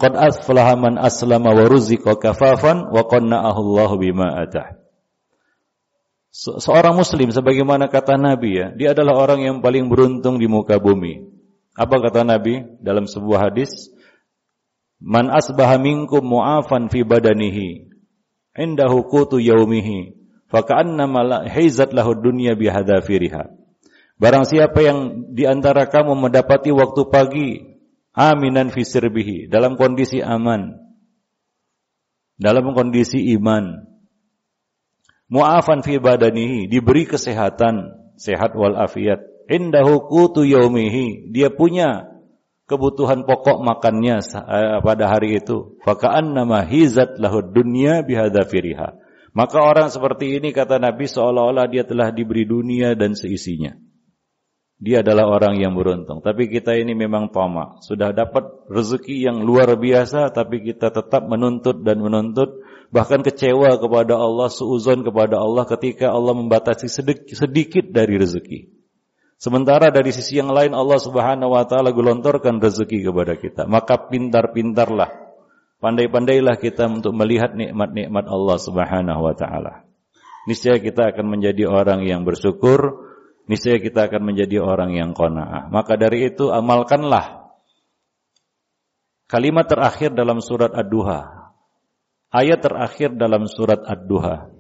qad 0.01 0.13
aflaha 0.17 0.73
man 0.73 0.97
aslama 0.97 1.53
wa 1.53 1.65
ruziqa 1.69 2.17
kafafan 2.17 2.89
wa 2.89 3.05
qanna'ahu 3.05 3.93
bima 4.01 4.33
atah 4.33 4.79
seorang 6.33 6.93
muslim 6.93 7.33
sebagaimana 7.33 7.89
kata 7.89 8.15
Nabi 8.15 8.61
ya, 8.61 8.67
dia 8.73 8.93
adalah 8.93 9.17
orang 9.17 9.43
yang 9.43 9.57
paling 9.59 9.89
beruntung 9.89 10.37
di 10.37 10.45
muka 10.45 10.77
bumi. 10.77 11.25
Apa 11.73 11.99
kata 11.99 12.27
Nabi 12.27 12.63
dalam 12.83 13.09
sebuah 13.09 13.49
hadis? 13.49 13.91
Man 14.99 15.31
asbaha 15.31 15.79
minkum 15.79 16.19
mu'afan 16.21 16.91
fi 16.91 17.07
badanihi 17.07 17.87
indahu 18.59 19.07
qutu 19.07 19.39
yaumihi 19.39 20.15
faka'annama 20.51 21.47
haizat 21.47 21.95
lahu 21.95 22.19
dunya 22.19 22.59
bihadafiriha. 22.59 23.47
Barang 24.19 24.43
siapa 24.43 24.83
yang 24.83 25.31
di 25.31 25.47
antara 25.47 25.87
kamu 25.87 26.19
mendapati 26.19 26.75
waktu 26.75 27.01
pagi 27.07 27.49
aminan 28.11 28.67
fi 28.67 28.83
sirbihi 28.83 29.47
dalam 29.47 29.79
kondisi 29.79 30.19
aman 30.19 30.75
dalam 32.35 32.75
kondisi 32.75 33.31
iman 33.39 33.89
mu'afan 35.29 35.85
fi 35.85 36.01
badanihi, 36.01 36.67
diberi 36.67 37.05
kesehatan, 37.05 37.95
sehat 38.17 38.57
wal 38.57 38.75
afiat. 38.75 39.21
Indahu 39.49 40.09
qutu 40.09 40.45
yaumihi, 40.45 41.29
dia 41.33 41.53
punya 41.53 42.08
kebutuhan 42.69 43.25
pokok 43.25 43.65
makannya 43.65 44.21
eh, 44.21 44.79
pada 44.85 45.05
hari 45.09 45.41
itu. 45.41 45.81
nama 46.21 46.61
hizat 46.61 47.17
lahu 47.17 47.41
dunya 47.41 48.05
bihadzafiriha. 48.05 49.09
Maka 49.33 49.57
orang 49.61 49.89
seperti 49.89 50.37
ini 50.37 50.53
kata 50.53 50.77
Nabi 50.77 51.09
seolah-olah 51.09 51.65
dia 51.69 51.85
telah 51.85 52.13
diberi 52.13 52.45
dunia 52.45 52.93
dan 52.93 53.17
seisinya. 53.17 53.73
Dia 54.79 55.03
adalah 55.03 55.27
orang 55.27 55.59
yang 55.59 55.75
beruntung. 55.75 56.23
Tapi 56.23 56.47
kita 56.47 56.71
ini 56.79 56.95
memang 56.95 57.35
tamak. 57.35 57.83
Sudah 57.83 58.15
dapat 58.15 58.47
rezeki 58.71 59.27
yang 59.27 59.43
luar 59.43 59.75
biasa 59.75 60.31
tapi 60.31 60.63
kita 60.63 60.87
tetap 60.87 61.27
menuntut 61.27 61.83
dan 61.83 61.99
menuntut 61.99 62.63
bahkan 62.87 63.19
kecewa 63.19 63.75
kepada 63.75 64.15
Allah, 64.15 64.47
suuzon 64.47 65.03
kepada 65.03 65.35
Allah 65.35 65.67
ketika 65.67 66.15
Allah 66.15 66.31
membatasi 66.31 66.87
sedikit 67.35 67.91
dari 67.91 68.15
rezeki. 68.15 68.78
Sementara 69.39 69.87
dari 69.87 70.11
sisi 70.11 70.35
yang 70.35 70.51
lain 70.51 70.75
Allah 70.75 70.99
Subhanahu 70.99 71.55
wa 71.55 71.63
taala 71.63 71.95
gelontorkan 71.95 72.59
rezeki 72.59 73.07
kepada 73.07 73.39
kita. 73.39 73.63
Maka 73.71 74.11
pintar-pintarlah, 74.11 75.07
pandai-pandailah 75.79 76.59
kita 76.59 76.91
untuk 76.91 77.15
melihat 77.15 77.55
nikmat-nikmat 77.55 78.27
Allah 78.27 78.57
Subhanahu 78.59 79.23
wa 79.23 79.31
taala. 79.31 79.87
Niscaya 80.43 80.75
kita 80.83 81.15
akan 81.15 81.39
menjadi 81.39 81.71
orang 81.71 82.03
yang 82.03 82.27
bersyukur, 82.27 83.07
niscaya 83.47 83.79
kita 83.79 84.11
akan 84.11 84.27
menjadi 84.27 84.59
orang 84.59 84.99
yang 84.99 85.15
qanaah. 85.15 85.71
Maka 85.71 85.95
dari 85.95 86.27
itu 86.27 86.51
amalkanlah 86.51 87.55
kalimat 89.31 89.71
terakhir 89.71 90.11
dalam 90.11 90.43
surat 90.43 90.75
Ad-Duha 90.75 91.39
ayat 92.33 92.59
terakhir 92.59 93.15
dalam 93.15 93.47
surat 93.47 93.87
Ad-Duha. 93.87 94.51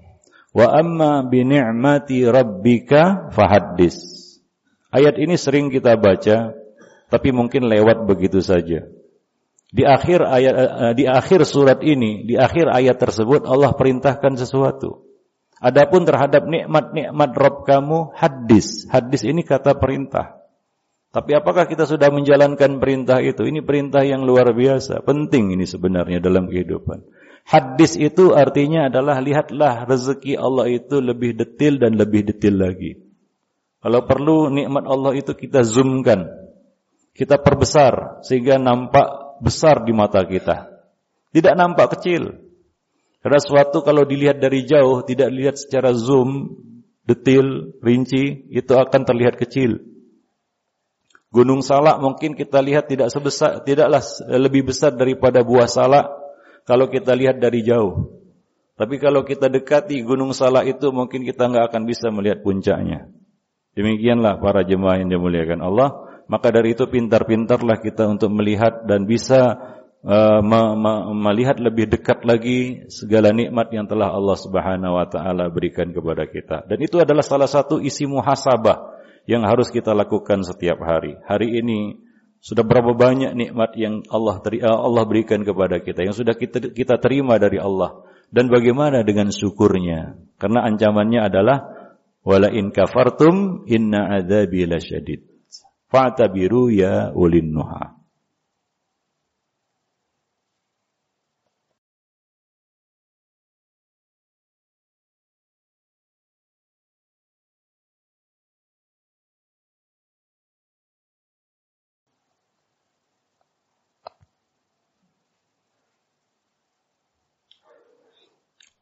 Wa 0.55 0.67
amma 0.71 1.27
bi 1.27 1.43
ni'mati 1.43 2.23
rabbika 2.25 3.27
fahaddis. 3.35 4.28
Ayat 4.89 5.21
ini 5.21 5.37
sering 5.37 5.69
kita 5.69 5.93
baca 5.97 6.57
tapi 7.09 7.29
mungkin 7.33 7.65
lewat 7.65 8.05
begitu 8.05 8.39
saja. 8.39 8.85
Di 9.69 9.85
akhir 9.85 10.25
ayat 10.25 10.55
eh, 10.57 10.93
di 10.97 11.05
akhir 11.05 11.45
surat 11.45 11.81
ini, 11.85 12.25
di 12.25 12.37
akhir 12.37 12.69
ayat 12.69 12.97
tersebut 12.97 13.45
Allah 13.45 13.73
perintahkan 13.77 14.37
sesuatu. 14.37 15.05
Adapun 15.59 16.07
terhadap 16.07 16.47
nikmat-nikmat 16.47 17.31
Rabb 17.35 17.67
kamu 17.67 18.15
hadis. 18.15 18.87
Hadis 18.87 19.27
ini 19.27 19.43
kata 19.43 19.75
perintah. 19.75 20.39
Tapi 21.09 21.35
apakah 21.35 21.65
kita 21.65 21.89
sudah 21.89 22.13
menjalankan 22.13 22.79
perintah 22.79 23.19
itu? 23.19 23.43
Ini 23.43 23.65
perintah 23.65 24.05
yang 24.05 24.23
luar 24.23 24.53
biasa, 24.53 25.01
penting 25.03 25.57
ini 25.57 25.65
sebenarnya 25.65 26.21
dalam 26.21 26.47
kehidupan. 26.47 27.01
Hadis 27.49 27.97
itu 27.97 28.37
artinya 28.37 28.93
adalah 28.93 29.17
lihatlah 29.17 29.89
rezeki 29.89 30.37
Allah 30.37 30.69
itu 30.69 31.01
lebih 31.01 31.33
detil 31.33 31.81
dan 31.81 31.97
lebih 31.97 32.29
detil 32.29 32.61
lagi. 32.61 33.08
Kalau 33.79 34.03
perlu 34.03 34.51
nikmat 34.51 34.83
Allah 34.87 35.15
itu 35.15 35.31
kita 35.31 35.63
zoomkan. 35.63 36.27
Kita 37.15 37.39
perbesar 37.39 38.23
sehingga 38.23 38.59
nampak 38.59 39.39
besar 39.43 39.83
di 39.83 39.91
mata 39.95 40.23
kita. 40.23 40.67
Tidak 41.31 41.53
nampak 41.55 41.99
kecil. 41.99 42.31
Karena 43.19 43.39
suatu 43.39 43.83
kalau 43.83 44.07
dilihat 44.07 44.39
dari 44.39 44.63
jauh, 44.63 45.03
tidak 45.03 45.27
dilihat 45.31 45.55
secara 45.59 45.91
zoom, 45.91 46.55
detil, 47.03 47.75
rinci, 47.83 48.47
itu 48.47 48.71
akan 48.71 49.01
terlihat 49.03 49.35
kecil. 49.35 49.83
Gunung 51.29 51.61
Salak 51.61 52.01
mungkin 52.01 52.33
kita 52.33 52.63
lihat 52.63 52.89
tidak 52.89 53.13
sebesar, 53.13 53.61
tidaklah 53.61 54.01
lebih 54.33 54.73
besar 54.73 54.95
daripada 54.95 55.45
buah 55.45 55.69
salak 55.69 56.09
kalau 56.65 56.89
kita 56.89 57.13
lihat 57.13 57.37
dari 57.37 57.61
jauh. 57.61 58.17
Tapi 58.79 58.95
kalau 58.97 59.27
kita 59.27 59.51
dekati 59.51 60.01
Gunung 60.01 60.31
Salak 60.31 60.65
itu 60.65 60.89
mungkin 60.89 61.27
kita 61.27 61.51
nggak 61.51 61.69
akan 61.69 61.83
bisa 61.85 62.09
melihat 62.09 62.41
puncaknya. 62.41 63.11
Demikianlah 63.79 64.43
para 64.43 64.67
jemaah 64.67 64.99
yang 64.99 65.07
dimuliakan 65.07 65.63
Allah. 65.63 66.03
Maka 66.27 66.51
dari 66.51 66.75
itu 66.75 66.83
pintar-pintarlah 66.83 67.79
kita 67.79 68.11
untuk 68.11 68.27
melihat 68.35 68.83
dan 68.83 69.07
bisa 69.07 69.55
uh, 70.03 70.43
melihat 71.15 71.63
lebih 71.63 71.87
dekat 71.87 72.27
lagi 72.27 72.83
segala 72.91 73.31
nikmat 73.31 73.71
yang 73.71 73.87
telah 73.87 74.11
Allah 74.11 74.35
Subhanahu 74.35 74.99
wa 74.99 75.07
taala 75.07 75.47
berikan 75.47 75.95
kepada 75.95 76.27
kita. 76.27 76.67
Dan 76.67 76.83
itu 76.83 76.99
adalah 76.99 77.23
salah 77.23 77.47
satu 77.47 77.79
isi 77.79 78.03
muhasabah 78.03 78.99
yang 79.31 79.47
harus 79.47 79.71
kita 79.71 79.95
lakukan 79.95 80.43
setiap 80.43 80.83
hari. 80.83 81.15
Hari 81.23 81.63
ini 81.63 82.03
sudah 82.43 82.67
berapa 82.67 82.91
banyak 82.91 83.31
nikmat 83.31 83.79
yang 83.79 84.03
Allah 84.11 84.43
teri, 84.43 84.59
eh, 84.59 84.67
Allah 84.67 85.07
berikan 85.07 85.39
kepada 85.47 85.79
kita 85.79 86.03
yang 86.03 86.13
sudah 86.13 86.35
kita 86.35 86.75
kita 86.75 86.99
terima 86.99 87.39
dari 87.39 87.63
Allah 87.63 88.03
dan 88.29 88.51
bagaimana 88.51 89.01
dengan 89.01 89.33
syukurnya? 89.33 90.19
Karena 90.37 90.67
ancamannya 90.67 91.25
adalah 91.25 91.78
wala 92.25 92.49
in 92.51 92.71
kafartum 92.71 93.63
inna 93.67 94.19
adzabi 94.19 94.65
lasyadid. 94.65 95.27
Fa'tabiru 95.89 96.69
ya 96.71 97.11
ulin 97.15 97.51
nuha. 97.51 97.98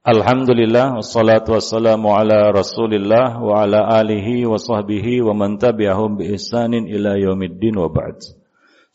Alhamdulillah 0.08 1.04
wassalatu 1.04 1.60
wassalamu 1.60 2.16
ala 2.16 2.56
Rasulillah 2.56 3.44
wa 3.44 3.68
ala 3.68 3.92
alihi 4.00 4.48
wa 4.48 4.56
sahbihi 4.56 5.20
wa 5.20 5.36
man 5.36 5.60
tabi'ahum 5.60 6.16
bi 6.16 6.32
ihsanin 6.32 6.88
ila 6.88 7.20
yaumiddin 7.20 7.76
wa 7.76 7.92
ba'd. 7.92 8.16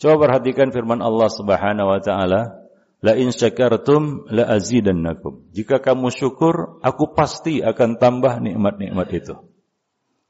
Coba 0.01 0.25
perhatikan 0.25 0.73
firman 0.73 1.05
Allah 1.05 1.29
Subhanahu 1.29 1.93
wa 1.93 2.01
taala, 2.01 2.65
la 3.05 3.13
in 3.21 3.29
syakartum 3.29 4.25
la 4.33 4.57
azidannakum. 4.57 5.53
Jika 5.53 5.85
kamu 5.85 6.09
syukur, 6.09 6.81
aku 6.81 7.13
pasti 7.13 7.61
akan 7.61 8.01
tambah 8.01 8.41
nikmat-nikmat 8.41 9.09
itu. 9.13 9.37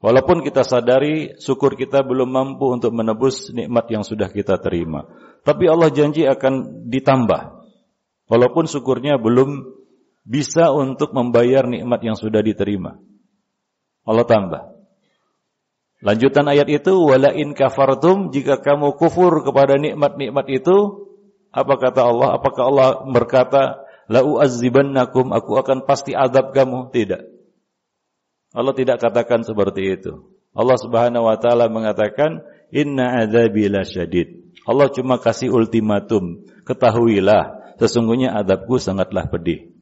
Walaupun 0.03 0.43
kita 0.43 0.67
sadari 0.67 1.39
syukur 1.39 1.79
kita 1.79 2.03
belum 2.03 2.27
mampu 2.27 2.75
untuk 2.75 2.91
menebus 2.91 3.55
nikmat 3.55 3.87
yang 3.87 4.03
sudah 4.03 4.27
kita 4.27 4.59
terima, 4.59 5.07
tapi 5.47 5.63
Allah 5.63 5.87
janji 5.95 6.27
akan 6.27 6.83
ditambah. 6.91 7.63
Walaupun 8.27 8.67
syukurnya 8.67 9.15
belum 9.15 9.79
bisa 10.23 10.71
untuk 10.71 11.11
membayar 11.11 11.67
nikmat 11.67 11.99
yang 12.03 12.15
sudah 12.15 12.39
diterima. 12.39 12.99
Allah 14.03 14.27
tambah. 14.27 14.61
Lanjutan 16.03 16.51
ayat 16.51 16.67
itu, 16.67 16.91
wala 16.99 17.31
in 17.31 17.55
kafartum 17.55 18.35
jika 18.35 18.59
kamu 18.59 18.99
kufur 18.99 19.39
kepada 19.47 19.79
nikmat-nikmat 19.79 20.51
itu, 20.51 21.07
apa 21.47 21.79
kata 21.79 22.01
Allah? 22.03 22.35
Apakah 22.35 22.63
Allah 22.67 22.87
berkata, 23.07 23.87
la 24.11 24.19
uazzibannakum, 24.19 25.31
aku 25.31 25.55
akan 25.55 25.87
pasti 25.87 26.11
adab 26.11 26.51
kamu? 26.51 26.91
Tidak. 26.91 27.21
Allah 28.51 28.73
tidak 28.75 28.99
katakan 28.99 29.47
seperti 29.47 29.95
itu. 29.95 30.27
Allah 30.53 30.77
Subhanahu 30.77 31.25
wa 31.25 31.39
taala 31.39 31.71
mengatakan, 31.71 32.43
inna 32.69 33.23
adzabi 33.23 33.71
lasyadid. 33.71 34.53
Allah 34.67 34.91
cuma 34.91 35.17
kasih 35.23 35.55
ultimatum, 35.55 36.43
ketahuilah 36.67 37.75
sesungguhnya 37.79 38.35
adabku 38.35 38.75
sangatlah 38.77 39.27
pedih. 39.31 39.73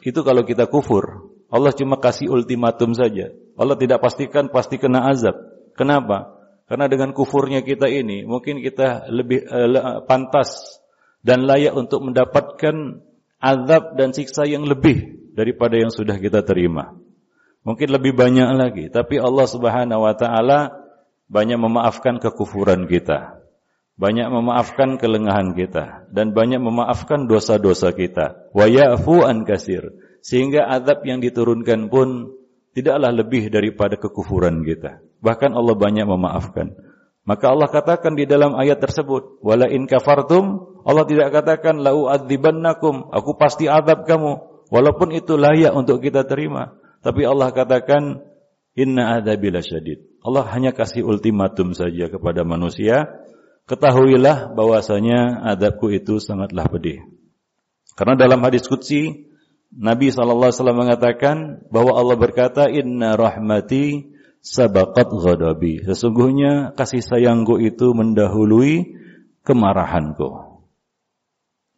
Itu 0.00 0.24
kalau 0.24 0.44
kita 0.44 0.68
kufur. 0.68 1.32
Allah 1.50 1.74
cuma 1.74 1.98
kasih 1.98 2.30
ultimatum 2.30 2.94
saja. 2.94 3.34
Allah 3.58 3.76
tidak 3.76 4.00
pastikan 4.00 4.48
pasti 4.48 4.78
kena 4.78 5.10
azab. 5.10 5.34
Kenapa? 5.74 6.38
Karena 6.70 6.86
dengan 6.86 7.10
kufurnya 7.10 7.66
kita 7.66 7.90
ini, 7.90 8.22
mungkin 8.22 8.62
kita 8.62 9.10
lebih 9.10 9.42
uh, 9.50 10.06
pantas 10.06 10.78
dan 11.26 11.42
layak 11.42 11.74
untuk 11.74 12.06
mendapatkan 12.06 13.02
azab 13.42 13.98
dan 13.98 14.14
siksa 14.14 14.46
yang 14.46 14.62
lebih 14.62 15.32
daripada 15.34 15.74
yang 15.74 15.90
sudah 15.90 16.14
kita 16.22 16.46
terima. 16.46 16.94
Mungkin 17.66 17.90
lebih 17.90 18.14
banyak 18.14 18.48
lagi, 18.54 18.84
tapi 18.88 19.18
Allah 19.18 19.44
Subhanahu 19.50 20.06
wa 20.06 20.14
taala 20.14 20.70
banyak 21.26 21.58
memaafkan 21.58 22.22
kekufuran 22.22 22.86
kita 22.86 23.39
banyak 24.00 24.32
memaafkan 24.32 24.96
kelengahan 24.96 25.52
kita 25.52 26.08
dan 26.08 26.32
banyak 26.32 26.56
memaafkan 26.56 27.28
dosa-dosa 27.28 27.92
kita. 27.92 28.48
Wa 28.56 28.64
ya'fu 28.64 29.20
an 29.28 29.44
kasir. 29.44 29.92
Sehingga 30.24 30.64
azab 30.72 31.04
yang 31.04 31.20
diturunkan 31.20 31.92
pun 31.92 32.32
tidaklah 32.72 33.12
lebih 33.12 33.52
daripada 33.52 34.00
kekufuran 34.00 34.64
kita. 34.64 35.04
Bahkan 35.20 35.52
Allah 35.52 35.76
banyak 35.76 36.08
memaafkan. 36.08 36.72
Maka 37.28 37.52
Allah 37.52 37.68
katakan 37.68 38.16
di 38.16 38.24
dalam 38.24 38.56
ayat 38.56 38.80
tersebut, 38.80 39.44
wala 39.44 39.68
in 39.68 39.84
kafartum, 39.84 40.80
Allah 40.88 41.04
tidak 41.04 41.28
katakan 41.36 41.84
lau 41.84 42.08
adzibannakum, 42.08 43.12
aku 43.12 43.36
pasti 43.36 43.68
azab 43.68 44.08
kamu, 44.08 44.64
walaupun 44.72 45.12
itu 45.12 45.36
layak 45.36 45.76
untuk 45.76 46.00
kita 46.00 46.24
terima. 46.24 46.72
Tapi 47.04 47.28
Allah 47.28 47.52
katakan 47.52 48.24
inna 48.72 49.20
adzabil 49.20 49.60
syadid. 49.60 50.00
Allah 50.24 50.48
hanya 50.56 50.72
kasih 50.72 51.04
ultimatum 51.04 51.76
saja 51.76 52.08
kepada 52.08 52.44
manusia 52.48 53.19
ketahuilah 53.66 54.54
bahwasanya 54.54 55.50
adabku 55.56 55.90
itu 55.92 56.22
sangatlah 56.22 56.68
pedih. 56.68 57.04
Karena 57.98 58.16
dalam 58.16 58.40
hadis 58.44 58.64
qudsi 58.64 59.30
Nabi 59.70 60.10
SAW 60.10 60.50
mengatakan 60.74 61.62
bahwa 61.70 61.94
Allah 61.94 62.18
berkata 62.18 62.66
inna 62.66 63.14
rahmati 63.14 64.10
sabaqat 64.42 65.14
ghadabi. 65.14 65.86
Sesungguhnya 65.86 66.74
kasih 66.74 66.98
sayangku 67.04 67.62
itu 67.62 67.94
mendahului 67.94 68.98
kemarahanku. 69.46 70.50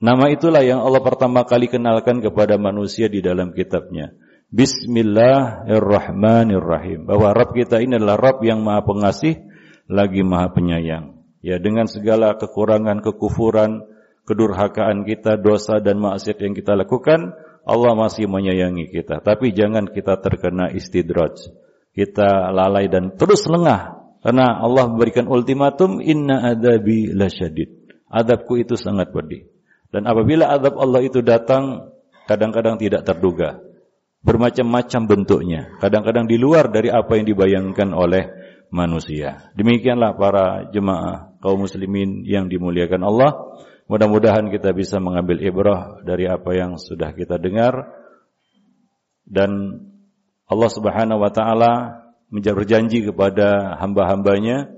Nama 0.03 0.35
itulah 0.35 0.67
yang 0.67 0.83
Allah 0.83 0.99
pertama 0.99 1.47
kali 1.47 1.71
kenalkan 1.71 2.19
kepada 2.19 2.59
manusia 2.59 3.07
di 3.07 3.23
dalam 3.23 3.55
kitabnya. 3.55 4.11
Bismillahirrahmanirrahim. 4.51 7.07
Bahwa 7.07 7.31
Rabb 7.31 7.55
kita 7.55 7.79
ini 7.79 8.03
adalah 8.03 8.19
Rabb 8.19 8.43
yang 8.43 8.67
maha 8.67 8.83
pengasih 8.83 9.47
lagi 9.87 10.27
maha 10.27 10.51
penyayang. 10.51 11.22
Ya 11.43 11.59
dengan 11.59 11.91
segala 11.91 12.39
kekurangan, 12.39 13.03
kekufuran, 13.03 13.83
kedurhakaan 14.23 15.03
kita, 15.03 15.35
dosa 15.35 15.83
dan 15.83 15.99
maksiat 15.99 16.39
yang 16.39 16.55
kita 16.55 16.79
lakukan, 16.79 17.35
Allah 17.67 17.93
masih 17.99 18.31
menyayangi 18.31 18.91
kita. 18.95 19.19
Tapi 19.23 19.51
jangan 19.51 19.91
kita 19.91 20.23
terkena 20.23 20.71
istidraj. 20.71 21.51
Kita 21.93 22.55
lalai 22.55 22.87
dan 22.87 23.19
terus 23.19 23.45
lengah. 23.51 24.01
Karena 24.23 24.63
Allah 24.63 24.87
memberikan 24.87 25.27
ultimatum, 25.27 25.99
inna 25.99 26.55
adabi 26.55 27.11
lasyadid. 27.11 27.91
Adabku 28.07 28.63
itu 28.63 28.79
sangat 28.79 29.11
pedih. 29.11 29.51
Dan 29.91 30.07
apabila 30.07 30.47
adab 30.47 30.79
Allah 30.79 31.03
itu 31.03 31.21
datang, 31.27 31.91
kadang-kadang 32.31 32.79
tidak 32.79 33.03
terduga. 33.03 33.59
Bermacam-macam 34.23 35.01
bentuknya. 35.11 35.75
Kadang-kadang 35.83 36.31
di 36.31 36.39
luar 36.39 36.71
dari 36.71 36.87
apa 36.87 37.19
yang 37.19 37.27
dibayangkan 37.27 37.91
oleh 37.91 38.25
manusia. 38.71 39.51
Demikianlah 39.59 40.15
para 40.15 40.71
jemaah 40.71 41.32
kaum 41.43 41.67
muslimin 41.67 42.23
yang 42.23 42.47
dimuliakan 42.47 43.03
Allah. 43.03 43.35
Mudah-mudahan 43.91 44.49
kita 44.49 44.71
bisa 44.73 45.03
mengambil 45.03 45.43
ibrah 45.43 46.01
dari 46.07 46.31
apa 46.31 46.55
yang 46.55 46.79
sudah 46.79 47.13
kita 47.13 47.37
dengar 47.37 47.93
dan 49.27 49.83
Allah 50.47 50.71
Subhanahu 50.71 51.21
wa 51.21 51.33
taala 51.35 51.73
berjanji 52.31 53.05
kepada 53.05 53.77
hamba-hambanya 53.83 54.71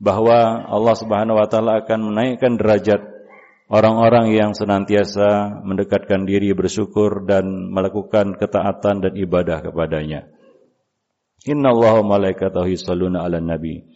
bahwa 0.00 0.66
Allah 0.66 0.94
Subhanahu 0.96 1.38
wa 1.38 1.46
taala 1.46 1.84
akan 1.84 2.00
menaikkan 2.10 2.58
derajat 2.58 3.00
orang-orang 3.70 4.34
yang 4.34 4.50
senantiasa 4.54 5.62
mendekatkan 5.62 6.26
diri 6.26 6.50
bersyukur 6.56 7.26
dan 7.26 7.70
melakukan 7.70 8.34
ketaatan 8.34 9.04
dan 9.04 9.12
ibadah 9.14 9.62
kepadanya. 9.62 10.26
Inna 11.46 11.70
Allah 11.70 12.02
malaikatahu 12.02 12.66
yusalluna 12.74 13.22
ala 13.22 13.38
nabi 13.38 13.95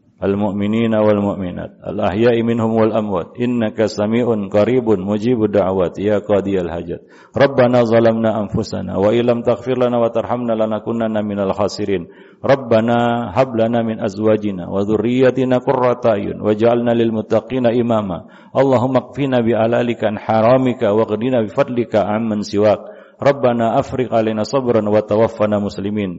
Allahumma 0.20 0.56
ighfir 0.56 0.72
lil 0.72 0.80
muslimina 0.80 1.04
wal 1.04 1.20
muslimat 1.20 1.76
المؤمنين 1.76 1.76
والمؤمنات 1.76 1.92
الأحياء 1.92 2.42
منهم 2.42 2.72
والأموات 2.72 3.26
إنك 3.36 3.84
سميع 3.84 4.48
قريب 4.48 4.88
مجيب 4.88 5.44
الدعوات 5.44 5.98
يا 5.98 6.18
قاضي 6.24 6.56
الحاجات 6.56 7.00
ربنا 7.36 7.84
ظلمنا 7.84 8.40
أنفسنا 8.40 8.96
وإن 8.96 9.20
لم 9.28 9.42
تغفر 9.44 9.76
لنا 9.76 9.98
وترحمنا 10.00 10.52
لنكونن 10.52 11.24
من 11.24 11.38
الخاسرين 11.40 12.06
ربنا 12.40 12.96
هب 13.36 13.56
لنا 13.56 13.82
من 13.84 14.00
أزواجنا 14.00 14.68
وذريتنا 14.72 15.56
قرة 15.58 16.00
أعين 16.06 16.40
واجعلنا 16.40 16.90
للمتقين 16.90 17.66
إماما 17.66 18.18
اللهم 18.56 18.96
اكفنا 18.96 19.38
بألالك 19.40 20.04
عن 20.04 20.18
حرامك 20.18 20.82
واغننا 20.82 21.42
بفضلك 21.44 21.92
عمن 21.96 22.40
سواك 22.40 22.80
ربنا 23.20 23.78
أفرغ 23.78 24.14
علينا 24.16 24.42
صبرا 24.42 24.88
وتوفنا 24.88 25.56
مسلمين 25.60 26.10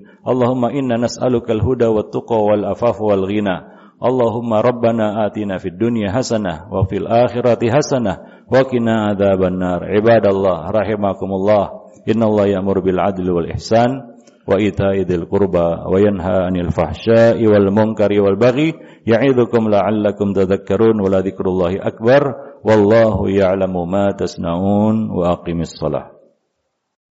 Allahumma 4.02 4.66
rabbana 4.66 5.22
atina 5.30 5.62
fid 5.62 5.78
dunya 5.78 6.10
hasanah 6.10 6.66
wa 6.66 6.82
fil 6.90 7.06
akhirati 7.06 7.70
hasana 7.70 8.44
wa 8.50 8.66
qina 8.66 9.14
adzaban 9.14 9.62
nar. 9.62 9.86
Ibadallah 9.86 10.74
rahimakumullah. 10.74 11.64
Innallaha 12.02 12.58
ya'muru 12.58 12.82
bil 12.82 12.98
adli 12.98 13.30
ihsan 13.54 14.18
wa 14.42 14.58
ita'i 14.58 15.06
dzil 15.06 15.30
qurba 15.30 15.86
wa 15.86 15.94
yanha 16.02 16.50
'anil 16.50 16.74
fahsya'i 16.74 17.46
wal 17.46 17.70
munkari 17.70 18.18
wal 18.18 18.34
baghi 18.34 18.74
ya'idukum 19.06 19.70
la'allakum 19.70 20.34
tadhakkarun 20.34 20.98
wa 20.98 21.06
la 21.06 21.22
dzikrullahi 21.22 21.78
akbar 21.78 22.58
wallahu 22.66 23.30
ya'lamu 23.30 23.86
ma 23.86 24.10
tasna'un 24.18 25.14
wa 25.14 25.38
aqimis 25.38 25.78
shalah. 25.78 26.21